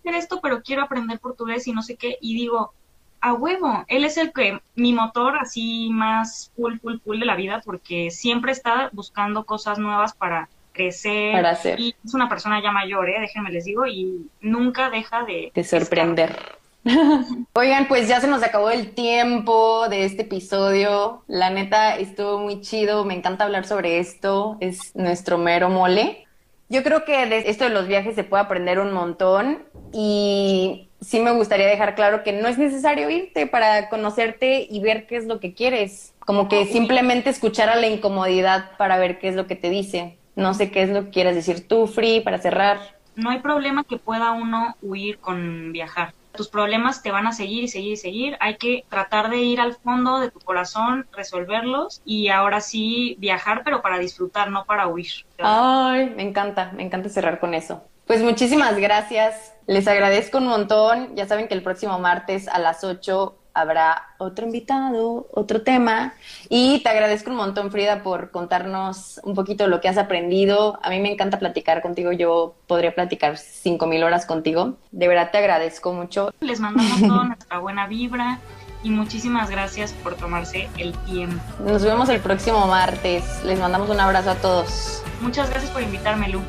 [0.00, 2.18] hacer esto, pero quiero aprender portugués y no sé qué.
[2.20, 2.72] Y digo,
[3.20, 7.36] a huevo, él es el que, mi motor así más full, full, full de la
[7.36, 11.32] vida, porque siempre está buscando cosas nuevas para crecer.
[11.32, 11.80] Para hacer.
[11.80, 13.20] Y es una persona ya mayor, ¿eh?
[13.20, 15.50] déjenme les digo, y nunca deja de...
[15.54, 16.58] De sorprender.
[17.54, 21.22] Oigan, pues ya se nos acabó el tiempo de este episodio.
[21.26, 26.26] La neta estuvo muy chido, me encanta hablar sobre esto, es nuestro mero mole.
[26.70, 29.62] Yo creo que de esto de los viajes se puede aprender un montón
[29.92, 35.06] y sí me gustaría dejar claro que no es necesario irte para conocerte y ver
[35.06, 36.14] qué es lo que quieres.
[36.20, 40.18] Como que simplemente escuchar a la incomodidad para ver qué es lo que te dice.
[40.36, 42.78] No sé qué es lo que quieras decir tú, Free, para cerrar.
[43.16, 47.64] No hay problema que pueda uno huir con viajar tus problemas te van a seguir
[47.64, 48.36] y seguir y seguir.
[48.38, 53.62] Hay que tratar de ir al fondo de tu corazón, resolverlos y ahora sí viajar,
[53.64, 55.10] pero para disfrutar, no para huir.
[55.38, 57.82] Ay, me encanta, me encanta cerrar con eso.
[58.06, 59.57] Pues muchísimas gracias.
[59.68, 61.14] Les agradezco un montón.
[61.14, 66.14] Ya saben que el próximo martes a las 8 habrá otro invitado, otro tema.
[66.48, 70.78] Y te agradezco un montón, Frida, por contarnos un poquito lo que has aprendido.
[70.82, 72.12] A mí me encanta platicar contigo.
[72.12, 74.78] Yo podría platicar cinco mil horas contigo.
[74.90, 76.32] De verdad te agradezco mucho.
[76.40, 78.38] Les mandamos toda nuestra buena vibra
[78.82, 81.42] y muchísimas gracias por tomarse el tiempo.
[81.62, 83.44] Nos vemos el próximo martes.
[83.44, 85.02] Les mandamos un abrazo a todos.
[85.20, 86.40] Muchas gracias por invitarme, Lu.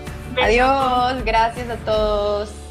[0.42, 2.69] Adiós, gracias a todos.